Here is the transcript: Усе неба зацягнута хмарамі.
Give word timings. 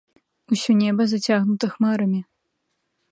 Усе 0.55 0.71
неба 0.79 1.05
зацягнута 1.11 1.65
хмарамі. 1.75 2.21